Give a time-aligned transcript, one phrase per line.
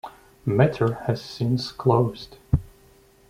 [0.47, 2.37] Matter has since closed.